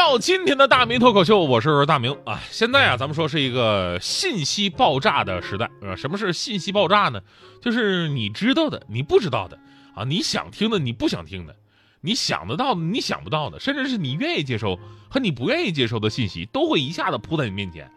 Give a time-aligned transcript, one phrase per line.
[0.00, 2.40] 到今天的大明脱口秀，我是大明啊。
[2.50, 5.94] 现在啊，咱们说是一个信息爆炸的时代啊。
[5.94, 7.20] 什么是信息爆炸呢？
[7.60, 9.58] 就是你知道的，你不知道的
[9.94, 11.54] 啊，你想听的，你不想听的，
[12.00, 17.92] 你想得到的，你想不到的，甚至是你愿意接收和你不愿意接收的信息，都会一下子扑在你面前。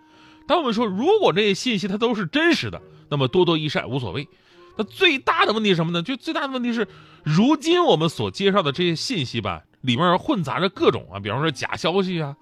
[0.46, 4.27] 当我们说，如果这些信息它都是真实的，那么多多益善无所谓。
[4.76, 6.04] 那最大的问题是什么呢？
[6.04, 6.85] 就最大的问题是，
[7.24, 12.36] 如今我们所介绍的这些信息吧，里面混杂着各种啊，比方说假消息啊，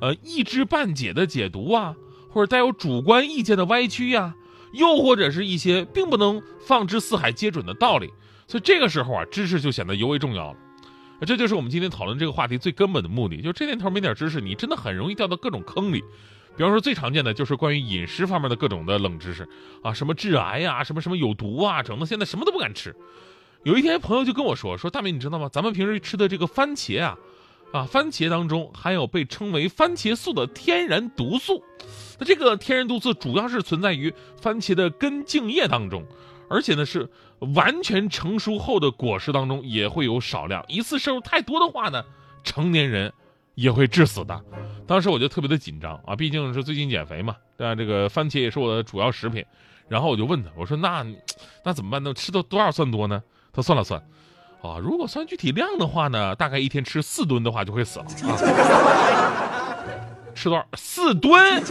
[0.00, 1.96] 呃，一知半解的解读啊，
[2.30, 4.34] 或者带有主观意见的歪曲呀、
[4.72, 8.12] 又或者是一些并不能放之四海皆准的道理。
[8.46, 10.58] 所以这个时候啊，知识就显得尤为重要了。
[11.26, 16.02] 这就是我们今天讨论这个话题最根本的目的，就这年头没点知识，你真的很容易掉到各种坑里。
[16.54, 19.48] 比方说最常见的就是关于饮食方面的各种的冷知识
[19.82, 22.94] 啊，什么致癌呀、什么什么有毒啊，整的现在什么都不敢吃。
[23.64, 25.48] 有一天朋友就跟我说，说大明你知道吗？
[25.48, 27.16] 咱们平时吃的这个番茄啊，
[27.72, 31.62] 啊，番茄当中含有被称为番茄素的天然毒素。
[32.18, 36.04] 那这个天然毒素主要是存在于番茄的根茎叶当中，
[36.50, 37.08] 而且呢是
[37.54, 40.64] 完全成熟后的果实当中也会有少量。
[40.66, 42.04] 一次摄入太多的话呢，
[42.42, 43.12] 成年人
[43.54, 44.44] 也会致死的。
[44.88, 47.76] 当时我就特别的紧张啊，毕竟是最近减肥嘛，对吧？
[47.76, 49.44] 这个番茄也是我的主要食品。
[49.88, 51.06] 然后我就问他，我说那
[51.64, 52.12] 那怎么办呢？
[52.12, 53.22] 吃到多少算多呢？
[53.52, 54.00] 他算了算，
[54.62, 58.32] 啊，如果算具体量的话呢，大概一天吃四吨的话就会死了啊。
[60.34, 60.66] 吃多少？
[60.74, 61.62] 四吨？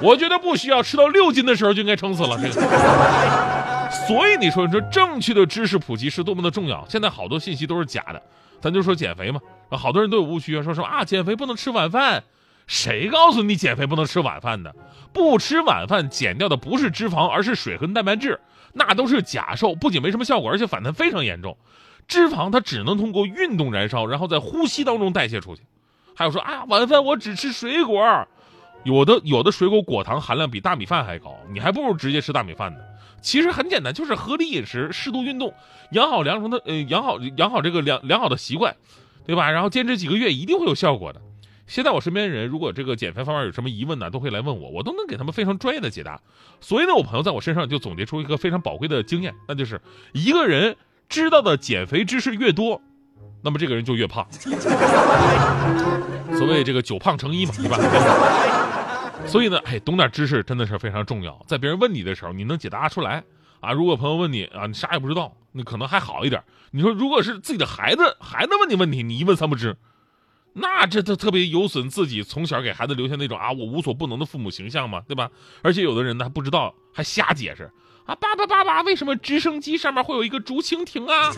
[0.00, 2.38] 我觉得不需要，吃到六斤的时候就应该撑死了。
[2.38, 6.84] 这个，所以你说，你说正确的知识普及是多么的重要。
[6.88, 8.22] 现在好多信息都是假的，
[8.60, 12.22] 咱就说减肥嘛，好多人都有误区啊，说什么啊，减肥不能吃晚饭，
[12.66, 14.74] 谁告诉你减肥不能吃晚饭的？
[15.14, 18.38] 不吃晚饭减掉的不是脂肪，而是水和蛋白质，
[18.74, 21.56] 那都是假瘦，不仅没什么效果，而且反弹非常严重。
[22.06, 25.62] 脂肪它只能通过运动燃烧，然后在呼吸当中代谢出去。
[26.14, 28.28] 还有说啊，晚饭我只吃水果，
[28.82, 32.78] 有的有的水果果糖含量比大米饭还高，你还不如直接吃大米饭呢。
[33.22, 35.54] 其实很简单，就是合理饮食、适度运动，
[35.92, 38.76] 养好良 sống 的呃养好养好这个良良好的习惯，
[39.24, 39.50] 对吧？
[39.50, 41.22] 然后坚持几个月，一定会有效果的。
[41.66, 46.20] 现在我身边人如果这个减肥方面有什么疑问呢，都会来问我，我都能给他们非常专业的解答。
[46.60, 49.80] 所以呢，我朋友在我身上就总结出一个非常宝贵的经验，那就是
[50.12, 50.76] 一个人
[51.08, 52.80] 知道的减肥知识越多，
[53.42, 54.26] 那么这个人就越胖。
[56.36, 57.78] 所谓这个久胖成医嘛，对吧？
[59.26, 61.40] 所以呢，哎，懂点知识真的是非常重要。
[61.46, 63.24] 在别人问你的时候，你能解答出来
[63.60, 63.72] 啊。
[63.72, 66.42] 如果朋友问你啊，你啥也不知道，那可能还好一点。
[66.72, 69.74] 你说，如果是自己的孩子，孩子问你问题，你一问三不知。
[70.54, 75.28] 那这特特别有损自己从小给孩子留下那种啊我无所不能的父母形象嘛，对吧？
[75.62, 77.70] 而且有的人呢还不知道，还瞎解释
[78.06, 81.32] 啊，爸爸爸爸，为什么直升机上面会有一个竹蜻蜓 啊？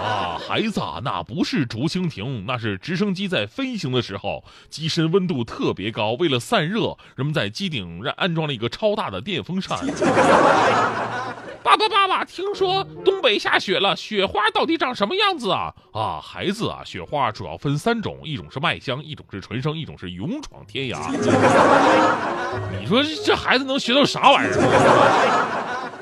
[0.00, 9.78] 啊，孩子啊，那不是竹蜻蜓，那是直升机在飞行的时候，机身温度特别高，为了散热，人们在机顶让安装了一个超大的电风扇。
[11.62, 15.72] 爸爸，爸爸，听说东北下雪了，雪花到底长什么样子啊？
[15.92, 21.10] 啊，孩子啊，雪花主要分三种，一种是麦香，一种是纯生，一种是勇闯天涯。
[22.78, 24.52] 你说这孩子能学到啥玩意儿？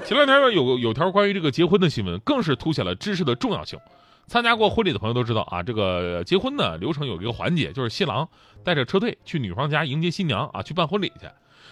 [0.05, 3.79] 前两天呢有有条关于这个结婚的新闻，更是凸显了知识的重要性。
[4.27, 8.29] 参加过婚礼的朋友都知道啊，这个结婚呢流程有一个环节，就是新郎
[8.65, 11.27] 带着车队去女方家迎接新娘啊，去办婚礼去。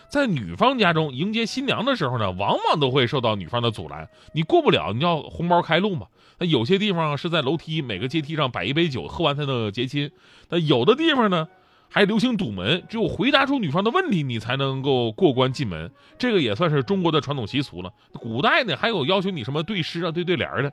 [0.08, 6.06] 在女方家中迎接新娘的时候呢，往往都会受到女方的阻拦，你过不了，你要红包开路嘛。
[6.38, 10.10] 那有些地方是在楼梯每个阶梯上摆一杯酒，喝完才能结亲。
[10.48, 11.46] 那有的地方呢，
[11.90, 15.90] 还流行堵门，只有回答出女方的问题，你才能够过关进门。
[16.16, 17.92] 这个也算是中国的传统习俗了。
[18.12, 20.72] 古代呢，还有要求你什么对诗啊、对对联的。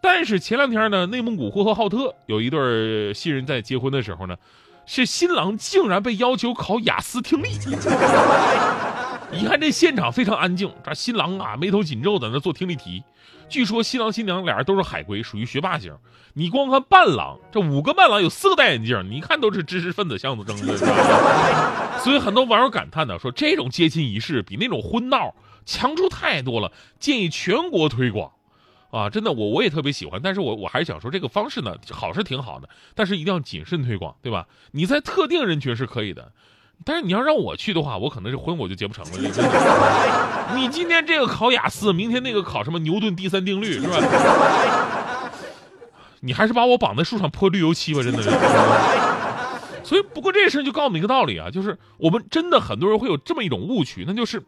[0.00, 4.36] 但是前两天呢，内蒙古呼和浩特有一对新人在结婚的时候呢。
[4.86, 7.48] 是新郎竟然被要求考雅思听力，
[9.32, 13.02] 一看这现场非常安静，这新郎啊眉头紧皱在那做听力题。
[13.48, 15.94] 据说新郎新娘俩人都是海归，属于学霸型。
[16.32, 20.76] 你光看伴郎，这五个伴郎有四个戴眼镜，你看都是知识分子象征的。
[22.02, 25.34] 所以很多网友感叹呢，说这种接亲仪式比那种婚闹
[25.64, 28.32] 强出太多了，建议全国推广。
[28.94, 34.46] 啊，真的，我我也特别喜欢，但是我我还是想说，这个方式呢，好是挺好的，但是一定要谨慎推广，对吧？
[34.70, 36.30] 你在特定人群是可以的，
[36.84, 39.10] 但是你要让我去的话，我可能这婚我就结不成了。
[40.54, 43.96] 你今天这个考雅思，明天那个考什么牛顿第三定律是吧？
[46.20, 48.30] 你还是把我绑在树上泼绿油漆吧，真的是。
[49.82, 54.42] 所以，不过这事就告诉我们一个道理啊，就是我们真的很多人会有这么一种误区，那就是，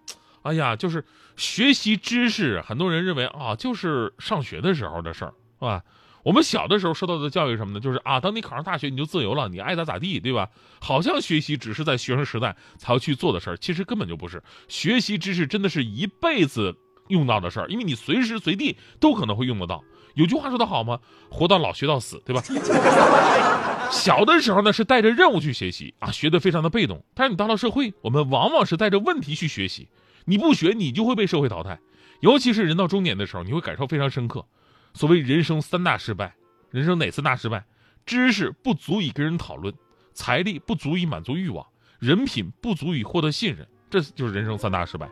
[0.47, 1.05] 哎呀，就是
[1.37, 5.83] 学习知识，很多人认为啊，就是上学的时候的事儿，是吧？
[6.23, 7.81] 我们小的时候受到的教育什么呢？
[7.81, 10.49] 就是啊，等你考上大学，你就自由了，你爱咋咋地，对吧？
[10.81, 14.43] 好像学习只是在学生时代才要去做的事儿，其实根本就不是。
[14.69, 16.75] 学习知识真的是一辈子
[17.09, 19.83] 用到的事儿，因为你随时随地都可能会用得到。
[20.15, 20.99] 有句话说得好吗？
[21.31, 22.43] 活到老学到死，对吧？
[23.93, 27.05] 小的时候呢是带着任务去学习啊，学得非常的被动。
[27.15, 29.89] 但是你到了社会，我们往往是带着问题去学习。
[30.27, 31.79] 你不学，你就会被社会淘汰。
[32.21, 34.45] 尤其是人到中年的时候，你会感受非常深刻。
[34.93, 36.35] 所谓人生三大失败，
[36.71, 37.65] 人生哪三大失败？
[38.05, 39.75] 知识不足以跟人讨论，
[40.13, 41.67] 财力不足以满足欲望，
[41.99, 45.11] 人品不足以获得信任，这就是人生三大失败。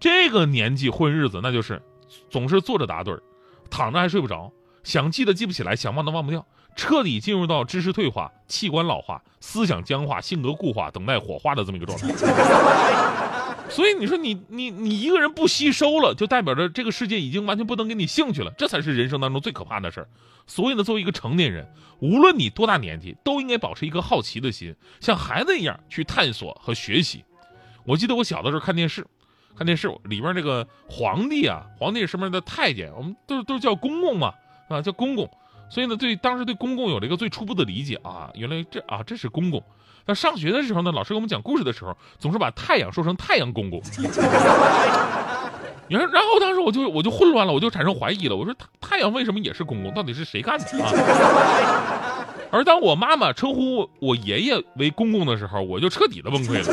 [0.00, 1.80] 这个年纪混日子，那就是
[2.28, 3.22] 总是坐着打盹儿，
[3.70, 4.52] 躺着还睡不着，
[4.82, 6.44] 想记得记不起来，想忘的忘不掉，
[6.74, 12.08] 彻底进入到知识退化、器官老化、思想僵化、性格固化，等待火化的这么一个状态。
[13.68, 20.08] 所以你说你你你一个人不吸收了，就代表着这个世界已经完全不能给你兴趣了，这才是人生当中最可怕的事儿。
[20.46, 21.66] 所以呢，作为一个成年人，
[22.00, 27.24] 无论你多大年纪，都应该保持一颗好奇的心，像孩子一样去探索和学习。
[27.84, 29.06] 我记得我小的时候看电视，
[29.56, 34.34] 看电视里边这个皇帝啊，皇帝上面的太监，我们都都叫公公嘛，
[34.68, 35.30] 啊叫公公。
[35.72, 39.64] 所以呢，对当时对公公有了一个最初步的理解啊，原来这啊这是公公。
[40.04, 43.80] 那上学的时候呢，老师给我们讲故事的时候，总是把太阳说成太阳公公。
[45.88, 48.36] 然后，然后当时我就我就混乱了，我就产生怀疑了。
[48.36, 49.94] 我说太阳为什么也是公公？
[49.94, 50.92] 到底是谁干的啊？
[52.50, 56.66] 而当我妈妈称呼我爷爷为公公的时候，我就彻底的崩溃了。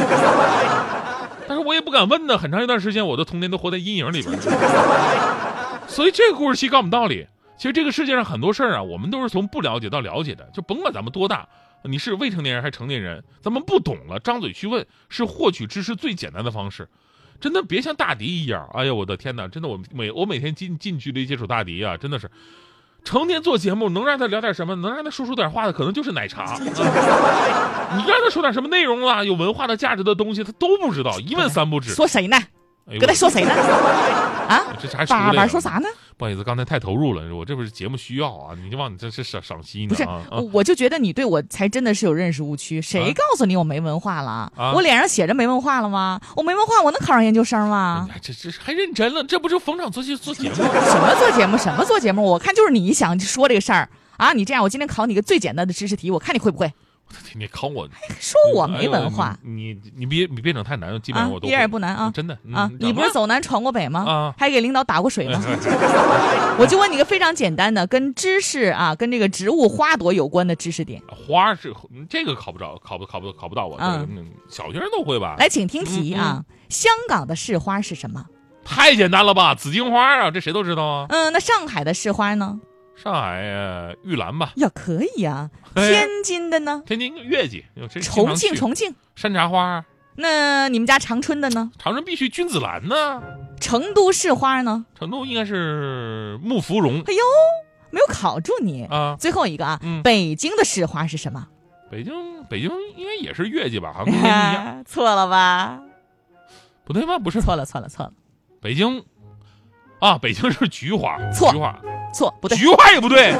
[1.48, 2.38] 但是我也不敢问呢。
[2.38, 4.38] 很长一段时间，我的童年都活在阴影里边。
[5.88, 7.26] 所以这个故事其告诉我们道理：
[7.60, 10.50] 其实这个世界上很多事儿啊，我们都是从不了解到了解的。
[10.54, 11.46] 就甭管咱们多大。
[11.84, 13.24] 你是未成年人还是成年人？
[13.42, 16.88] 咱们不懂了，张嘴去问是获取知识最简单的方式。
[17.40, 19.48] 真的别像大迪一样，哎呀，我的天哪！
[19.48, 22.30] 真的，我每我每天近近距离接触大迪啊，真的是，
[23.04, 26.58] 成天做节目，能让他聊点什么，能让他说出点话的，可能就是奶茶。
[26.64, 31.94] 你让他说点什么内容啊，有文化的价值的东西，他都不知道，一问三不知。
[31.94, 32.38] 说谁呢？
[33.00, 33.52] 搁那说谁呢？
[34.50, 34.66] 啊？
[34.82, 35.88] 这还爸爸说啥呢？
[36.20, 39.96] 不好意思，刚才太投入了，我这不是节目需要啊，你就忘你这是赏赏析呢？
[39.96, 40.06] 不是，
[40.52, 42.82] 我就觉得你对我才真的是有认识误区。
[42.82, 44.52] 谁告诉你我没文化了？
[44.76, 46.20] 我脸上写着没文化了吗？
[46.36, 48.10] 我没文化，我能考上研究生吗？
[48.22, 49.24] 这这还认真了？
[49.24, 50.56] 这不就逢场作戏做节目？
[50.56, 51.58] 什么做节目？
[51.58, 52.22] 什么做节目？
[52.22, 53.88] 我看就是你想说这个事儿
[54.18, 54.34] 啊！
[54.34, 56.74] 你这样，我今天考你个最简单的知识题，我看你会不会？
[57.36, 57.88] 你考我，
[58.20, 64.06] 说我没文化，你你别你别整太难，基本上我都一点也不难啊，真的啊，你不是走南闯过北吗？
[64.08, 65.40] 啊，还给领导打过水吗？
[66.60, 71.02] 我就问你个非常简单的，跟知识啊，跟这个植物花朵有关的知识点。
[71.10, 71.74] 花是
[72.10, 75.36] 这个考不着，考不考不考不到我，嗯，小学生都会吧？
[75.38, 78.26] 来，请听题啊，香港的市花是什么？
[78.66, 81.06] 太简单了吧，紫荆花啊，这谁都知道啊。
[81.10, 82.60] 嗯，那上海的市花呢？
[83.02, 85.50] 上海玉兰吧，呀，可以啊。
[85.74, 86.84] 天津的呢？
[86.86, 87.64] 天津月季。
[88.02, 89.86] 重庆，重庆山茶花。
[90.16, 91.72] 那你们家长春的呢？
[91.80, 93.24] 长春必须君子兰呢。
[93.62, 94.86] 成都市花呢？
[94.98, 96.96] 成都应该是木芙蓉。
[97.06, 97.24] 哎呦，
[97.90, 99.16] 没有考住你啊！
[99.18, 101.48] 最后一个啊，北京的市花是什么？
[101.90, 102.14] 北京，
[102.50, 103.94] 北京应该也是月季吧？
[103.96, 104.84] 好像跟你一样。
[104.86, 105.80] 错了吧？
[106.84, 107.18] 不对吧？
[107.18, 107.40] 不是。
[107.42, 108.12] 错了，错了，错了。
[108.60, 109.06] 北京
[110.02, 111.18] 啊，北京是菊花。
[111.32, 111.50] 错。
[111.54, 111.80] 菊花。
[112.14, 113.34] 错不对，菊花也不对，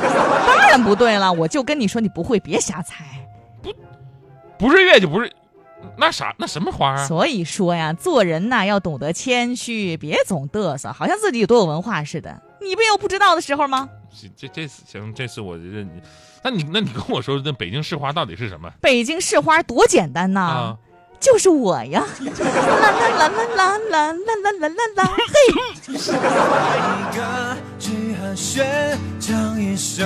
[0.46, 1.32] 当然不对了。
[1.32, 3.04] 我就跟你说，你不会，别瞎猜。
[3.62, 3.74] 不，
[4.58, 5.32] 不是月就，不是
[5.98, 7.06] 那啥，那什么花啊？
[7.08, 12.42] 所以说呀，做人呐要懂得谦虚，别总嘚瑟，好像自己有多有文化似的。
[12.62, 13.90] 你不有不知道的时候吗？
[14.38, 16.02] 这这次行，这次我认你。
[16.44, 18.70] 那你那你跟我说，那北京市花到底是什么？
[18.82, 20.76] 北京市花多简单呐！
[21.20, 22.02] 就是我呀！
[22.02, 25.04] 啦啦啦啦啦啦啦啦啦啦啦！
[27.52, 27.60] 嘿！
[28.30, 30.04] 一个 G 和弦，唱一首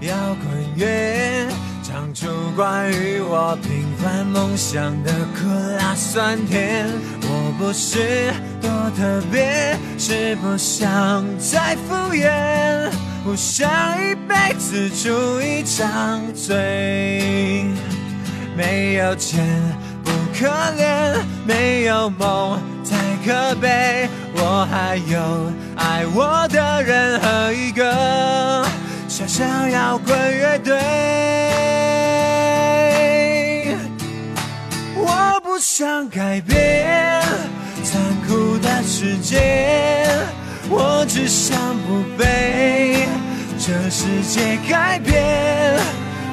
[0.00, 0.46] 摇滚
[0.76, 1.48] 乐，
[1.82, 6.86] 唱出关于我平凡梦想的苦辣酸甜。
[7.22, 12.90] 我不是多特别，是不想再敷衍，
[13.24, 13.68] 不想
[14.00, 17.64] 一辈子住一张嘴，
[18.56, 19.44] 没有钱。
[20.38, 20.46] 可
[20.78, 21.16] 怜，
[21.46, 24.08] 没有梦太可悲。
[24.34, 28.66] 我还有爱我的人和一个
[29.08, 30.78] 小小摇滚乐队。
[34.96, 35.58] 我不。
[35.58, 37.22] 想改变
[37.82, 40.06] 残酷的世界，
[40.68, 43.06] 我只想不被
[43.58, 45.80] 这世界改变。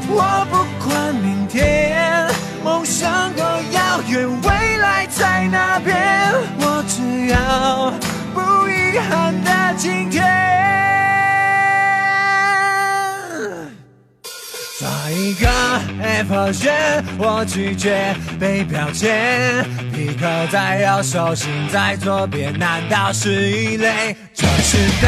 [0.10, 2.28] 我不管明天
[2.64, 3.33] 梦想，
[5.10, 5.96] 在那边，
[6.60, 7.94] 我只要
[8.34, 10.24] 不遗憾的今天。
[14.80, 15.48] 做一个
[16.02, 19.64] Apple 人，我拒绝被标签。
[19.94, 24.16] 皮克在右手，心在左边，难道是异类？
[24.34, 25.08] 这时代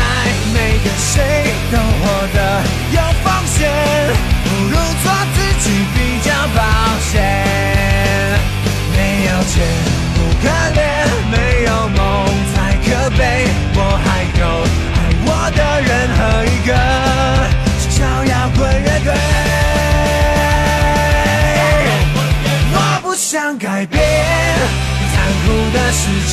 [0.53, 3.69] 每个谁都活得有风险，
[4.43, 5.11] 不如做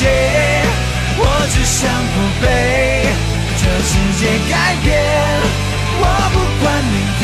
[0.03, 0.05] 界，
[1.17, 1.79] 我只想
[2.13, 2.45] 不被
[3.57, 4.91] 这世界改变。
[5.95, 7.23] 我不管明天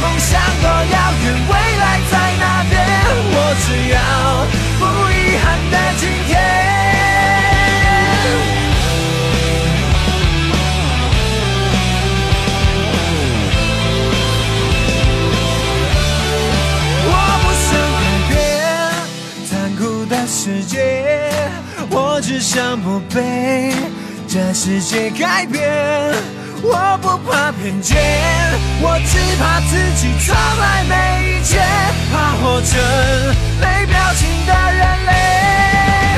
[0.00, 0.30] 梦想
[0.62, 2.72] 多遥远，未来在哪边，
[3.34, 3.96] 我只要
[4.80, 6.30] 不遗憾的今天。
[17.04, 17.10] 我
[17.42, 17.70] 不想
[18.00, 18.32] 改变
[19.44, 21.11] 残酷的世界，
[22.22, 23.72] 只想不被
[24.28, 25.60] 这世界改变。
[26.62, 27.98] 我不怕偏见，
[28.80, 31.60] 我只怕自己从来没遇见，
[32.12, 32.80] 怕活成
[33.60, 35.12] 没表情的人类。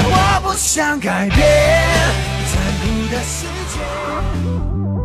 [0.04, 1.40] 我不想改变
[2.52, 3.80] 残酷的世界。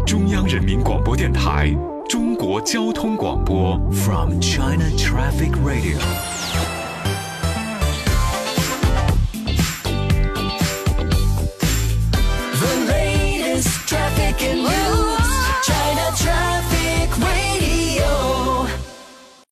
[0.06, 1.74] 中央人民广播电台
[2.10, 6.39] 中国交通广播，From China Traffic Radio。